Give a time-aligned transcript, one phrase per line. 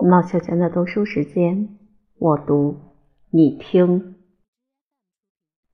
[0.00, 1.76] 毛小娟的读书时间，
[2.18, 2.76] 我读，
[3.30, 4.14] 你听。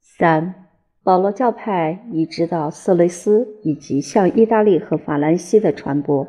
[0.00, 0.66] 三，
[1.02, 6.26] 保罗教派移植到色雷斯以及向意大利和法兰西的传播。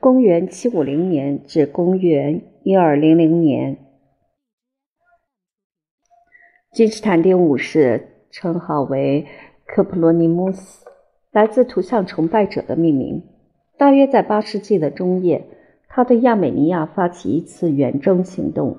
[0.00, 3.78] 公元七五零年至公元一二零零年，
[6.72, 9.24] 君士坦丁五世称号为
[9.64, 10.84] 科普罗尼姆斯，
[11.30, 13.22] 来自图像崇拜者的命名。
[13.78, 15.46] 大约在八世纪的中叶。
[15.96, 18.76] 他对亚美尼亚发起一次远征行动，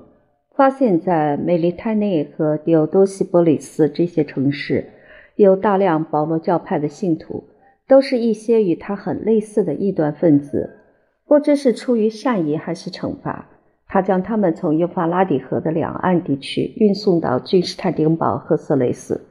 [0.54, 4.86] 发现，在美利泰内和迪欧多西波里斯这些城市，
[5.34, 7.42] 有大量保罗教派的信徒，
[7.88, 10.78] 都是一些与他很类似的异端分子。
[11.26, 13.48] 不知是出于善意还是惩罚，
[13.88, 19.26] 他将他们从幼发拉底河的两岸地区运送到君士坦丁堡和色雷斯。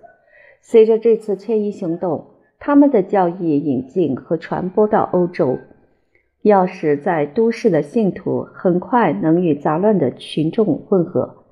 [0.61, 2.25] 随着这次迁移行动，
[2.59, 5.57] 他们的教义引进和传播到欧洲。
[6.41, 11.43] 要使在都市的信徒很快能与杂乱的群众混合，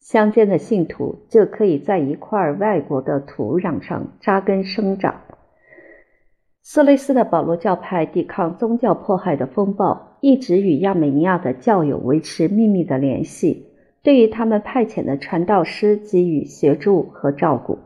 [0.00, 5.20] 乡间的信徒就可以在一块外国的土壤上扎根生长。
[6.64, 13.66] 色雷斯的保罗教派抵抗宗教迫害的风暴，一直与亚美尼亚的教友维持秘密的联系，
[14.02, 17.78] 对于他们派遣的传道师给予协助和照顾，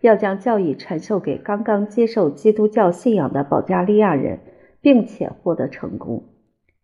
[0.00, 4.40] 要将教义传授给刚刚接受基督教信仰的保加利亚人。
[4.82, 6.24] 并且获得成功。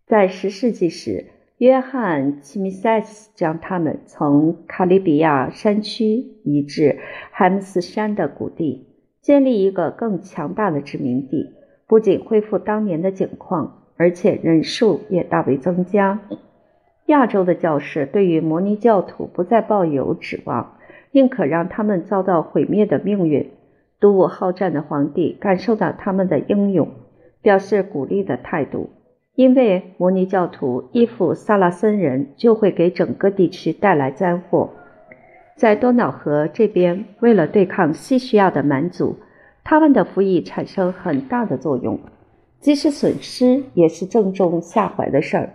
[0.06, 1.26] 在十世纪时，
[1.58, 6.04] 约翰·齐米塞斯将他们从卡利比亚山区
[6.44, 6.98] 移至
[7.32, 8.86] 海姆斯山的谷地，
[9.20, 11.52] 建立一个更强大的殖民地。
[11.88, 16.20] 不仅恢复当年的景况，而且人数也大为增加。
[17.06, 20.76] 亚洲的教士对于摩尼教徒不再抱有指望，
[21.10, 23.50] 宁可让他们遭到毁灭的命运。
[23.98, 26.88] 独武好战的皇帝感受到他们的英勇。
[27.48, 28.90] 表示鼓励的态度，
[29.34, 34.68] 因为摩尼教徒依附萨拉森人，就会给整个地区带来灾祸。
[35.56, 39.16] 在多瑙河这边，为了对抗西西亚的蛮族，
[39.64, 41.98] 他们的服役产生很大的作用。
[42.60, 45.54] 即使损失，也是正中下怀的事儿。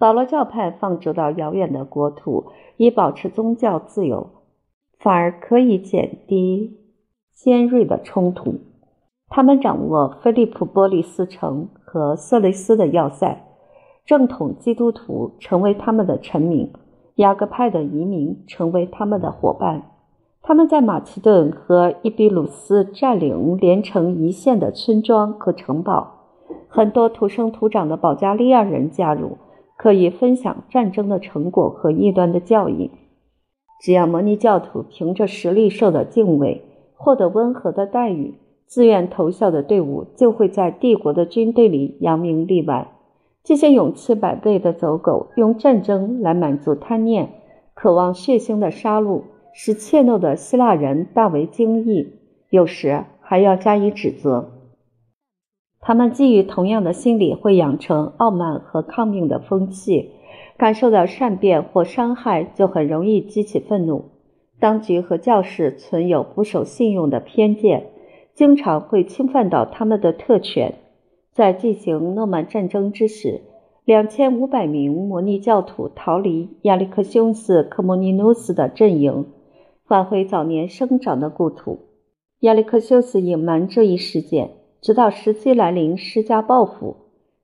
[0.00, 2.46] 保罗教派放逐到遥远的国土，
[2.78, 4.28] 以保持宗教自由，
[4.98, 6.80] 反而可以减低
[7.32, 8.71] 尖锐的冲突。
[9.34, 13.42] 他们掌握菲利普波利斯城和色雷斯的要塞，
[14.04, 16.70] 正统基督徒成为他们的臣民，
[17.14, 19.84] 雅各派的移民成为他们的伙伴。
[20.42, 26.12] 他们在马其顿和伊比鲁斯占领连成一线的村庄和城堡，
[26.68, 29.38] 很多土生土长的保加利亚人加入，
[29.78, 32.90] 可以分享战争的成果和异端的教义。
[33.80, 36.62] 只要摩尼教徒凭着实力受到敬畏，
[36.94, 38.34] 获得温和的待遇。
[38.72, 42.88] 自愿投效的队伍就会在帝国的军队里扬名立万。
[43.44, 47.34] 这些勇气百倍的走狗用战争来满足贪念，
[47.74, 52.14] 渴望血腥的杀戮，使怯懦的希腊人大为惊异，
[52.48, 54.52] 有时还要加以指责。
[55.78, 60.12] 他们基于同样的心理，会养成傲慢和抗命的风气。
[60.56, 64.06] 感受到善变或伤害，就很容易激起愤怒。
[64.58, 67.88] 当局和教士存有不守信用的偏见。
[68.34, 70.74] 经常会侵犯到他们的特权。
[71.32, 73.40] 在进行诺曼战争之时，
[73.84, 79.26] 两千五百名摩尼教徒逃离亚历克修斯·科莫尼努斯的阵营，
[79.86, 81.78] 返回早年生长的故土。
[82.40, 84.50] 亚历克修斯隐瞒这一事件，
[84.80, 86.96] 直到时机来临施加报复。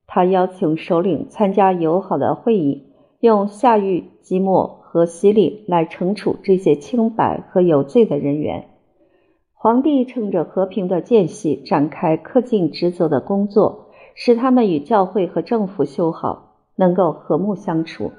[0.06, 2.84] 他邀请首领参加友好的会议，
[3.20, 8.64] 用下狱、寂寞和洗礼来惩处这些清白和有罪的人员。
[9.60, 18.12] 皇帝趁着和平的间隙展开恪尽职责的工作，使他们与教会和政府修好，能够和睦相处。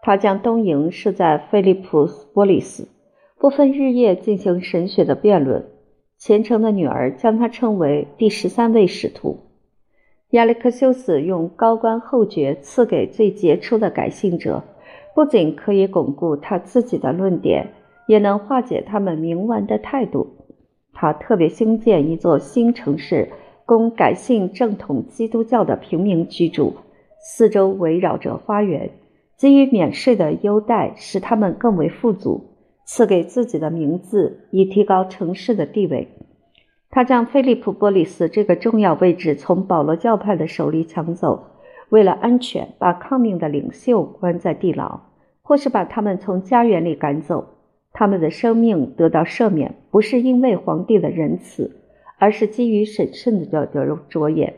[0.00, 2.88] 他将东营设在菲利普斯波利斯，
[3.38, 5.62] 不分日夜进行神学的辩论。
[6.16, 9.40] 虔诚的女儿将他称为第十三位使徒。
[10.30, 14.62] 亚历克修斯用高官厚爵赐给最杰出的改信者，
[15.14, 17.74] 不仅可以巩固他自己的论点，
[18.06, 20.38] 也能化解他们冥顽的态度。
[21.02, 23.32] 他特别兴建一座新城市，
[23.66, 26.74] 供改信正统基督教的平民居住，
[27.18, 28.88] 四周围绕着花园，
[29.36, 32.52] 给予免税的优待，使他们更为富足。
[32.84, 36.06] 赐给自己的名字，以提高城市的地位。
[36.88, 41.46] 他将菲利普波利斯这个重要位置从保罗教派的手里抢走，
[41.88, 45.00] 为了安全，把抗命的领袖关在地牢，
[45.42, 47.44] 或是把他们从家园里赶走。
[47.92, 51.82] 他们的生命得到赦免，不是因为皇帝的仁慈，
[52.18, 54.54] 而是基于审慎的着着着眼。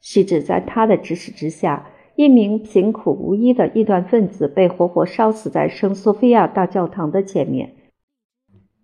[0.00, 1.86] 细致在他的指使之下，
[2.16, 7.70] 一名贫苦无依的异端分子被活活烧死在圣索菲亚大教堂的前面。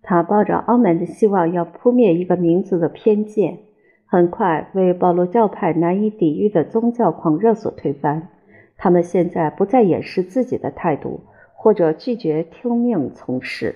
[0.01, 3.59] 他抱着傲慢的希望，要扑灭一个民族的偏见，
[4.05, 8.29] 很快为保罗教派难以抵御的宗教狂热所推翻。
[8.77, 11.19] 他们现在不再掩饰自己的态度，
[11.53, 13.75] 或者拒绝听命从事。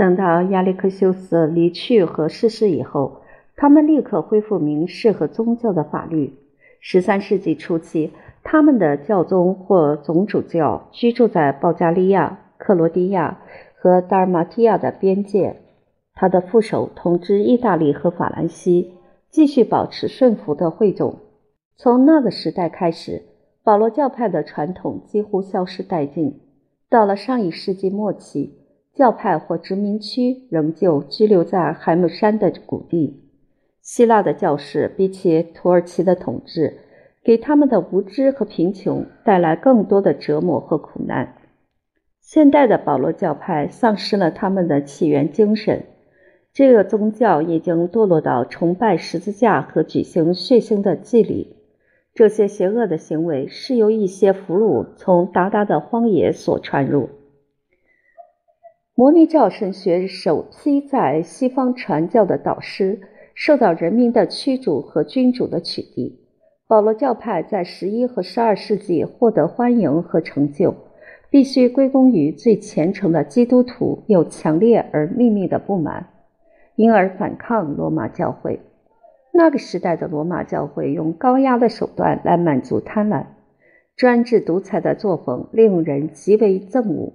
[0.00, 3.20] 等到亚历克修斯离去和逝世以后，
[3.54, 6.38] 他们立刻恢复民事和宗教的法律。
[6.80, 8.10] 十三世纪初期，
[8.42, 13.40] 他们的教宗或总主教居住在保加利亚、克罗地亚
[13.76, 15.56] 和达尔马提亚的边界。
[16.14, 18.94] 他的副手统治意大利和法兰西，
[19.28, 21.16] 继续保持顺服的汇总。
[21.76, 23.24] 从那个时代开始。
[23.62, 26.40] 保罗教派的传统几乎消失殆尽。
[26.88, 28.59] 到了上一世纪末期，
[29.00, 33.22] 教派或殖民区仍旧居留在海姆山的谷地。
[33.80, 36.80] 希腊的教士比起土耳其的统治，
[37.24, 41.34] 给他们的无知和贫穷带来更多的折磨和苦难。
[42.20, 45.86] 现代的保罗教派丧失了他们的起源精神，
[46.52, 51.56] 这个宗教已经堕落到崇拜十字架和举行血腥的祭礼。
[52.12, 57.08] 这些邪恶的行为是由一些俘虏从鞑靼的荒野所传入。
[58.96, 63.00] 摩尼教神学首批在西方传教的导师
[63.34, 66.12] 受到人民的驱逐和君主的取缔。
[66.66, 70.74] 保罗教派在十一和十二世纪获得欢迎和成就，
[71.30, 76.08] 必须归功于最虔诚的基督徒有强烈而秘密的不满，
[76.76, 78.60] 因而反抗罗马教会。
[79.32, 83.24] 那个时代的罗马教会用高压的手段来满足贪婪，
[83.96, 87.12] 专制独裁的作风令人极为憎恶。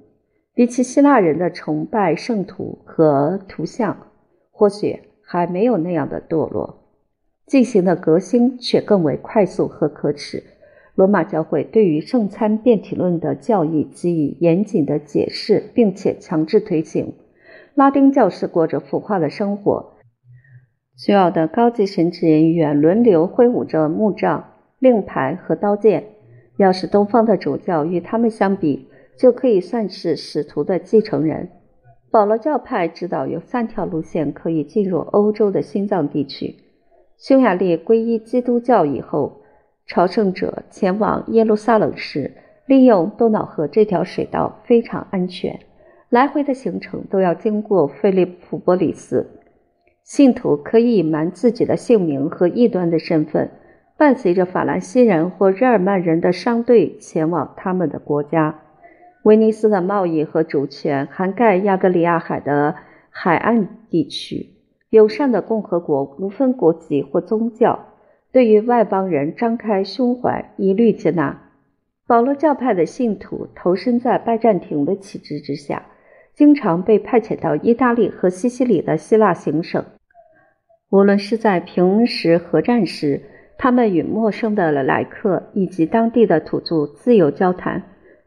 [0.56, 4.08] 比起希腊人的崇拜圣徒和图像，
[4.52, 6.80] 或许还没有那样的堕落。
[7.46, 10.42] 进行的革新却更为快速和可耻。
[10.96, 17.14] 罗马教会对于圣餐变体论的教义给予严谨的解释，并且强制推行。
[17.74, 19.98] 拉丁教士过着腐化的生活。
[20.96, 26.06] 需要的高级神职人员轮流挥舞着木杖、令牌和刀剑。
[26.56, 28.88] 要是东方的主教与他们相比，
[29.18, 31.50] 就可以算是使徒的继承人。
[32.12, 36.56] 保罗教派知道有三条路线可以进入欧洲的心脏地区。
[37.18, 39.42] 匈牙利皈依基督教以后，
[39.86, 42.32] 朝圣者前往耶路撒冷时，
[42.66, 45.60] 利用多瑙河这条水道非常安全。
[46.10, 49.30] 来回的行程都要经过菲利普波里斯。
[50.04, 53.50] 信徒可以隐瞒自己的姓名和异端的身份，
[53.98, 58.62] 伴随着法兰西人或日耳曼人的商队前往他们的国家。
[59.26, 62.76] 威尼斯的贸易和主权涵盖亚得里亚海的
[63.10, 64.52] 海岸地区。
[64.92, 67.88] 友善的共和国无分国籍或宗教，
[68.32, 71.42] 对于外邦人张开胸怀，一律接纳。
[72.06, 75.88] 保罗教派的信徒投身在拜占庭的旗帜之下。
[76.36, 79.84] 经常被派遣到意大利和西西里的希腊行省，
[80.92, 83.22] 无论是在平时核战时，
[83.58, 87.82] 他们与陌生的来客以及当地的土著自由交谈，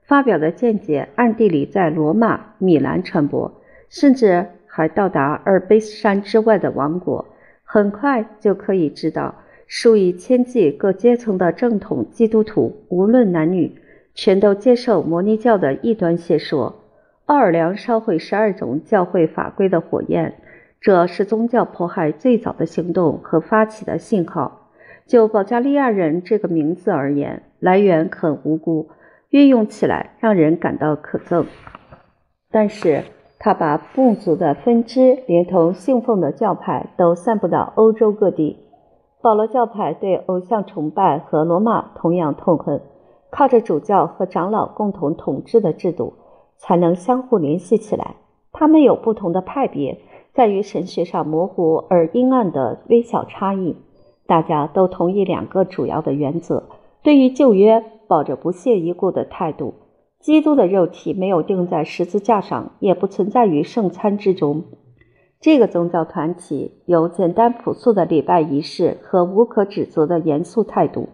[0.09, 3.61] 发表的见解暗地里在罗马、米兰传播，
[3.91, 7.27] 甚至还到达阿尔卑斯山之外的王国。
[7.63, 9.35] 很快就可以知道，
[9.67, 13.71] 数以千计各阶层的正统基督徒，无论男女，
[14.15, 16.75] 全都接受摩尼教的异端邪说。
[17.27, 20.37] 奥尔良烧毁十二种教会法规的火焰，
[20.81, 24.71] 这是宗教迫害最早的行动和发起的信号。
[25.07, 28.89] 就保加利亚人这个名字而言，来源很无辜，
[29.31, 31.47] 运用起来让人感到可憎。
[32.51, 33.05] 但是，
[33.39, 38.59] 他把部族的分支连同信奉的教派都散布到欧洲各地。
[39.21, 42.81] 保罗教派对偶像崇拜和罗马同样痛恨，
[43.31, 46.15] 靠着主教和长老共同统治的制度。
[46.61, 48.17] 才能相互联系起来。
[48.53, 50.01] 他们有不同的派别，
[50.33, 53.77] 在于神学上模糊而阴暗的微小差异。
[54.27, 56.65] 大家都同意两个主要的原则：
[57.03, 59.75] 对于旧约抱着不屑一顾的态度；
[60.19, 64.65] 基督的肉体没有钉在十字架上，也不存在于圣餐之中。
[65.41, 71.09] 这个宗教团体有简单朴素的礼拜仪式和无可指责的严肃态度，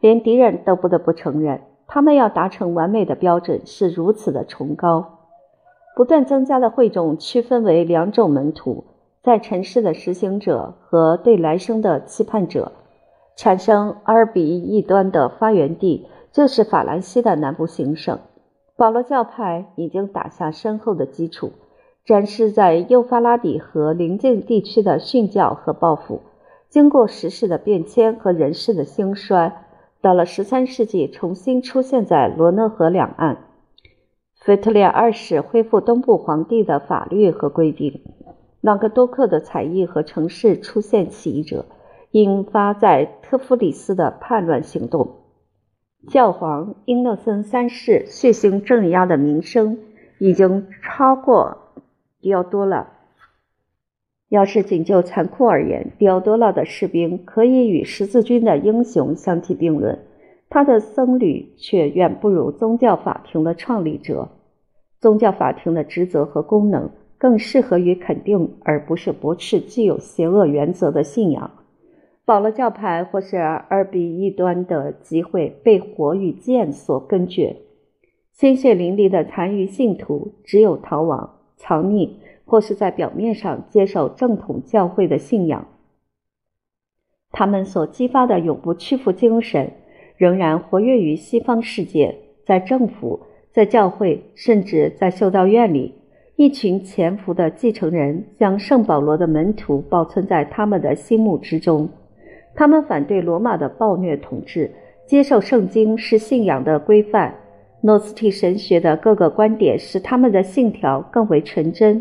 [0.00, 1.62] 连敌人都不得不承认。
[1.86, 5.20] 他们要达成完美的标准是如此的崇高。
[5.94, 8.84] 不断增加的会众区分为两种门徒：
[9.22, 12.72] 在尘世的实行者和对来生的期盼者。
[13.36, 18.18] 产生阿尔比一端的发源地就是法兰西的南部行省。
[18.76, 21.52] 保罗教派已经打下深厚的基础，
[22.04, 26.22] 展示在幼发拉底河邻近地区的殉教和报复。
[26.68, 29.66] 经过时势的变迁和人事的兴衰。
[30.00, 33.36] 到了十三世纪，重新出现在罗讷河两岸。
[34.34, 38.00] 腓特烈二世恢复东部皇帝的法律和规定。
[38.60, 41.66] 朗格多克的采邑和城市出现起义者，
[42.10, 45.21] 引发在特夫里斯的叛乱行动。
[46.08, 49.78] 教皇英诺森三世血腥镇压的名声
[50.18, 51.56] 已经超过
[52.20, 52.88] 迪奥多拉。
[54.28, 60.00] 要是仅就残酷而言，迪奥多拉的士兵可以与十字军的英雄相提并论，
[60.48, 64.28] 他的僧侣却远不如宗教法庭的创立者。
[65.00, 71.50] 宗教法庭的职责和功能更适合于肯定而不是驳斥具有邪恶原则的信仰。
[72.24, 77.56] 保罗教派或是二比一端的机会被火与剑所根绝，
[78.32, 82.10] 鲜血淋漓的残余信徒只有逃亡、藏匿，
[82.44, 85.66] 或是在表面上接受正统教会的信仰。
[87.32, 89.72] 他们所激发的永不屈服精神，
[90.16, 92.14] 仍然活跃于西方世界，
[92.46, 93.18] 在政府、
[93.50, 95.94] 在教会，甚至在修道院里。
[96.36, 101.88] 一群潜伏的继承人将圣保罗的门徒保存在他们的心目之中。
[102.54, 104.70] 他们反对罗马的暴虐统治，
[105.06, 107.34] 接受圣经是信仰的规范。
[107.84, 112.00] 诺斯替神学的各个观点使他们的信条更为纯真。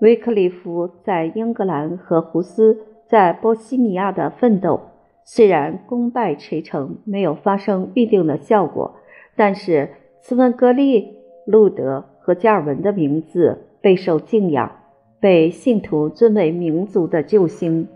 [0.00, 4.80] 威克里夫在英格兰和胡斯在波西米亚的奋斗，
[5.24, 8.94] 虽然功败垂成，没有发生预定的效果，
[9.36, 14.72] 但是斯文格利、路德和加尔文的名字备受敬仰，
[15.20, 17.86] 被信徒尊为民族的救星。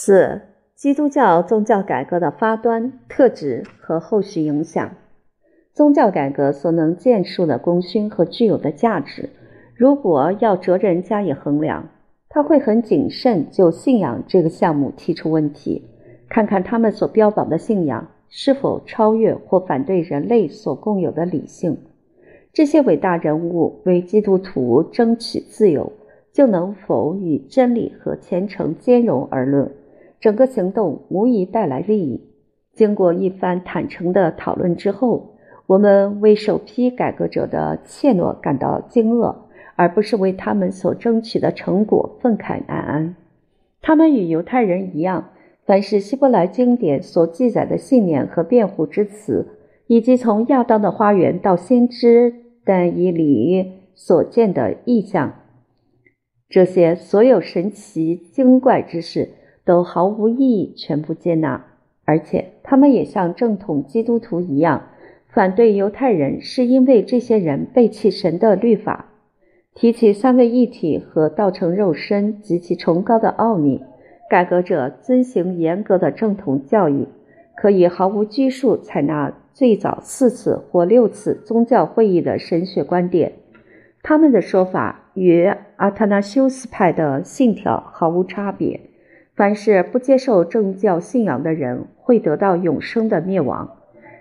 [0.00, 0.42] 四、
[0.76, 4.94] 基督教宗教改革的发端、特质和后续影响。
[5.74, 9.28] 宗教改革所能建树的功勋和具有的价值，
[9.74, 11.88] 如果要哲人加以衡量，
[12.28, 15.82] 他会很谨慎就信仰这个项目提出问题，
[16.28, 21.76] 看看他们所标榜的信仰是否超越或反对人类所共有的理性。
[22.52, 25.92] 这些伟大人物为基督徒争取自由。
[26.30, 29.72] 就能否与真理和虔诚兼容而论，
[30.20, 32.20] 整个行动无疑带来利益。
[32.74, 35.34] 经过一番坦诚的讨论之后，
[35.66, 39.34] 我们为首批改革者的怯懦感到惊愕，
[39.76, 43.16] 而不是为他们所争取的成果愤慨难安。
[43.80, 45.30] 他们与犹太人一样，
[45.66, 49.46] 凡是希伯来经典所记载的信念和辩护之词，
[49.86, 52.34] 以及从亚当的花园到先知
[52.64, 55.34] 但以理所见的意象。
[56.48, 59.30] 这些所有神奇精怪之事
[59.68, 61.62] 都毫无意义，全部接纳，
[62.06, 64.86] 而且他们也像正统基督徒一样
[65.26, 69.10] 反对犹太人，是因为这些人背弃神的律法。
[69.74, 73.82] 提起三位一体和道成肉身及其崇高的奥秘，
[74.30, 77.06] 改革者遵行严格的正统教义，
[77.54, 83.34] 可以毫无拘束采纳最早四次或六次宗教会议的神学观点。
[84.02, 88.87] 他们的说法与阿特纳修斯派的信条毫无差别。
[89.38, 93.78] 凡是不接受正教信仰的人，会得到永生的灭亡。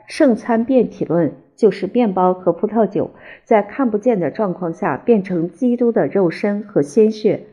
[0.08, 3.10] 圣餐变体论就是面包和葡萄酒
[3.44, 7.48] 在看不见的状况下变成基督的肉身和鲜血。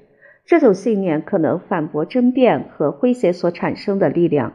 [0.44, 4.52] 这种信念可能反驳争辩和诙谐所产生的力量。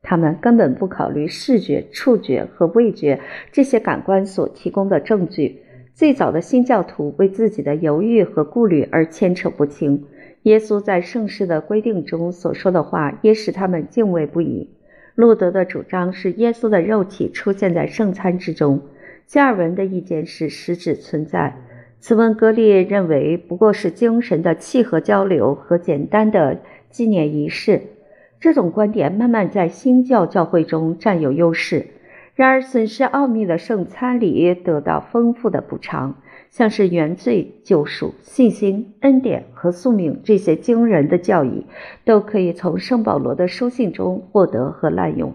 [0.00, 3.20] 他们根本不考虑视觉、触觉和味觉
[3.52, 5.60] 这些感官所提供的证据。
[5.92, 10.06] 最早的新教徒为自己的犹豫和顾虑而牵扯不清。
[10.42, 14.68] 耶稣在圣事的规定中所说的话也使他们敬畏不已。
[15.14, 18.80] 路德的主张是耶稣的肉体出现在圣餐之中，
[19.26, 21.54] 加尔文的意见是实质存在。
[22.00, 26.58] 茨文格利认为不过是精神的契合交流和简单的
[26.90, 27.80] 纪念仪式。
[28.40, 31.86] 这种观点慢慢在新教教会中占有优势。
[32.34, 36.16] 然而，损失奥秘的圣餐礼得到丰富的补偿，
[36.48, 41.66] 像是原罪、救赎、信心、恩典和宿命这些惊人的教义，
[42.06, 45.34] 都可以从圣保罗的书信中获得和滥用。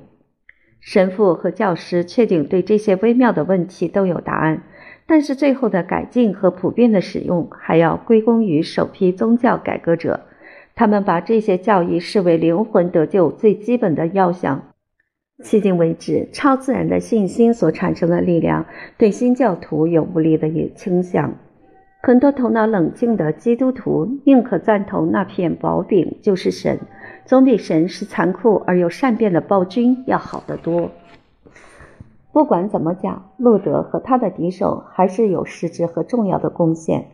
[0.79, 4.63] 神父和教师确定对这些微妙的问题都有答案，
[5.05, 10.21] 但是最后的改进和普遍的使用还要归功于首批宗教改革者，
[10.73, 14.66] 他们把这些教义视为灵魂得救最基本的要项。
[15.43, 18.65] 迄今为止，超自然的信心所产生的力量
[18.97, 21.35] 对新教徒有不利的倾向。
[22.01, 26.79] 很多头脑冷静的基督徒宁可赞同那片薄饼就是神，
[27.25, 30.89] 总比神是残酷而又善变的暴君要好得多。
[32.31, 37.09] 不管怎么讲，路德和他的敌手还是有实质和重要的贡献。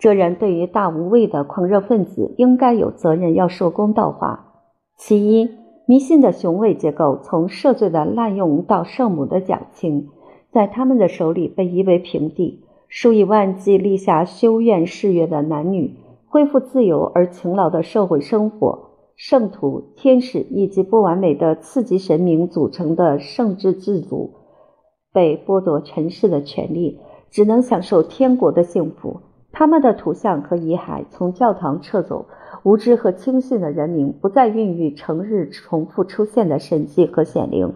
[0.00, 4.52] 这人对于大无畏的狂热分子应该有责任要说公道话。
[4.96, 5.67] 其一。
[5.88, 10.10] 迷信的雄伟结构，从赦罪的滥用到圣母的讲清，
[10.52, 12.62] 在他们的手里被夷为平地。
[12.88, 15.94] 数以万计立下修院誓约的男女，
[16.26, 18.90] 恢复自由而勤劳的社会生活。
[19.16, 24.34] 圣徒、天使以及不完美的次级神明组成的圣智制度，
[25.14, 26.98] 被剥夺尘世的权利，
[27.30, 29.22] 只能享受天国的幸福。
[29.52, 32.26] 他们的图像和遗骸从教堂撤走。
[32.64, 37.72] 无知和轻信的人民不再孕育成日重复出现的神迹和显灵，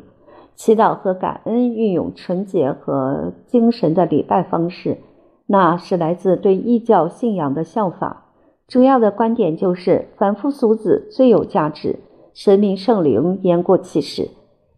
[0.56, 4.98] 祈祷和感恩运用纯洁和精神的礼拜方式，
[5.46, 8.24] 那是来自对异教信仰的效法。
[8.66, 12.00] 主要的观点就是凡夫俗子最有价值，
[12.34, 14.28] 神明圣灵言过其实。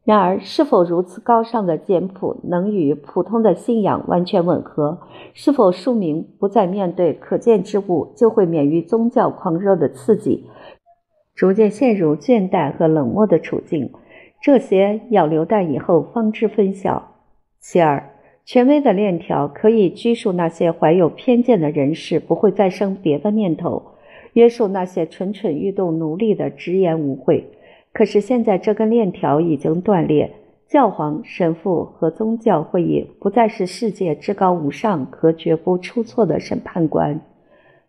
[0.04, 4.98] 然而，是否如此高尚的简朴能与普通的信仰完全吻合？
[5.32, 10.44] 是否庶民不再面对可见之物就会免于宗教狂热的刺激，
[11.34, 13.90] 逐渐陷入倦怠和冷漠的处境？
[14.42, 17.14] 这些要留待以后方知分晓。
[17.58, 18.10] 其二，
[18.44, 23.94] 权威的链条可以拘束那些怀有偏见的人士，不会再生别的念头；
[24.34, 27.50] 约束那些蠢蠢欲动奴隶的直言无讳。
[27.94, 30.32] 可是现在这根链条已经断裂，
[30.68, 37.20] 教皇、神父和宗教会议不再是世界至高无上和绝不出错的审判官。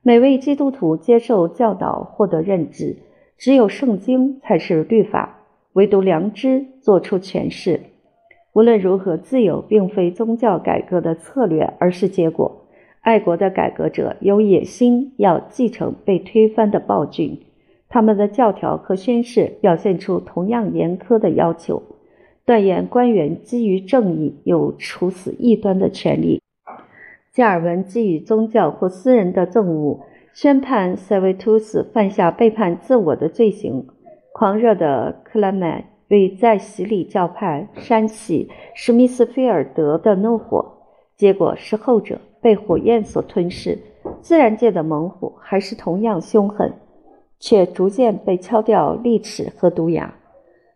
[0.03, 2.97] 每位基督徒接受教导，获得认知，
[3.37, 5.39] 只有圣经才是律法，
[5.73, 7.81] 唯独良知做出诠释。
[8.53, 12.67] 无论如何，自由并非宗教改革的策略，而是结果。
[13.01, 17.39] 爱国的改革者有野心，要继承被推翻的暴君。
[17.95, 21.81] 他们的教条和宣誓表现出同样严苛的要求，
[22.45, 26.41] 断言官员基于正义有处死异端的权利。
[27.31, 30.01] 加尔文基于宗教或私人的憎恶，
[30.33, 33.87] 宣判塞维图斯犯下背叛自我的罪行。
[34.33, 40.79] 狂热的克拉麦为在洗礼教派煽起史密斯菲尔德的怒火，
[41.15, 43.79] 结果是后者被火焰所吞噬。
[44.19, 46.73] 自然界的猛虎还是同样凶狠。
[47.45, 50.15] 却逐渐被敲掉利齿和毒牙。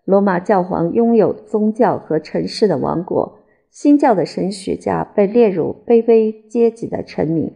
[0.05, 3.39] 罗马教皇拥有宗教和城市的王国，
[3.71, 7.51] 新教的神学家被列入卑微阶级的臣民，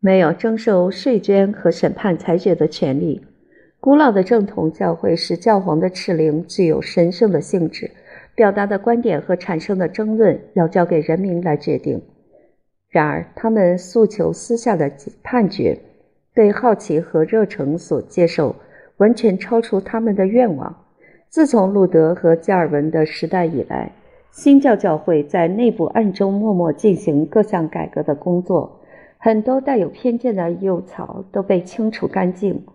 [0.00, 3.20] 没有征收税捐和审判裁决的权利。
[3.80, 7.90] 古老的正统教会使教皇的敕令具有神圣的性质，
[8.34, 12.00] 表达的观点和产生的争论要交给人民来决定。
[12.88, 14.90] 然而，他们诉求私下的
[15.22, 15.78] 判决。
[16.36, 18.54] 被好奇和热诚所接受，
[18.98, 20.84] 完全超出他们的愿望。
[21.30, 23.90] 自从路德和加尔文的时代以来，
[24.30, 28.82] 新教教会在内部暗中默默进行各项改革的工作，
[29.16, 32.66] 很多带有偏见的幼草都被清除干净。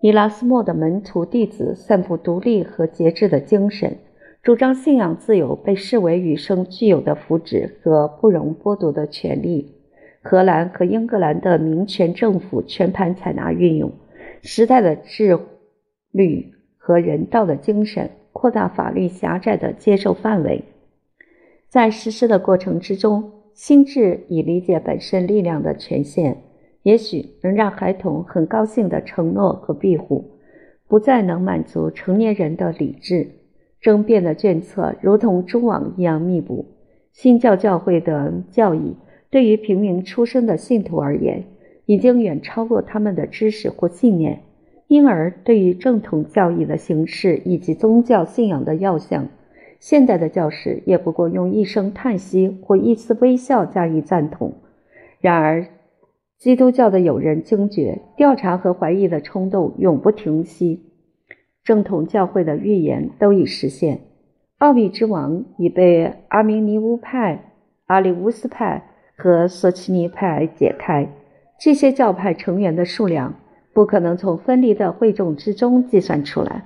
[0.00, 3.98] 尼拉斯莫的门徒弟子散布独立和节制的精神，
[4.42, 9.73] 主张信仰自由被视为与生俱有的福祉和不容剥夺的权利。
[10.24, 13.92] 荷兰和英格兰的民权政府全盘采纳运用
[14.40, 15.38] 时代的智
[16.10, 20.64] 律和人道的精神，扩大法律狭窄的接受范围。
[21.68, 26.38] 在实施的过程之中，心智以理解本身力量的权限，
[26.82, 30.38] 也许能让孩童很高兴的承诺和庇护，
[30.88, 33.28] 不再能满足成年人的理智。
[33.78, 36.64] 争辩的卷册如同蛛网一样密布。
[37.12, 38.96] 新教教会的教义。
[39.34, 41.42] 对于平民出身的信徒而言，
[41.86, 44.42] 已经远超过他们的知识或信念，
[44.86, 49.26] 因而对于正统教义的形式以及宗教信仰的要项，
[49.80, 54.54] 现代的教士也不过用一声叹息或一丝微笑加以赞同。
[55.20, 55.66] 然而，
[56.38, 60.92] 基督教的友人惊觉，调查和怀疑的冲动永不停息。
[61.64, 63.98] 正统教会的预言都已实现，
[64.58, 67.52] 奥秘之王已被阿明尼乌派、
[67.86, 68.90] 阿里乌斯派。
[69.16, 71.08] 和索奇尼派解开，
[71.58, 73.34] 这些教派成员的数量
[73.72, 76.64] 不可能从分离的会众之中计算出来。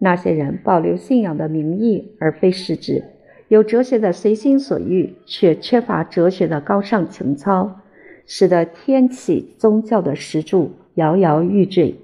[0.00, 3.04] 那些人保留信仰的名义而非实质，
[3.48, 7.80] 有哲学的随心所欲，却缺乏哲学的高尚情操，
[8.24, 11.94] 使得天启宗教的石柱摇摇欲坠。